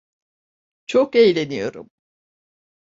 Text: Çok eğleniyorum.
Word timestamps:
Çok 0.85 1.15
eğleniyorum. 1.15 1.89